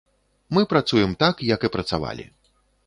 [0.57, 2.29] Мы працуем так, як і працавалі.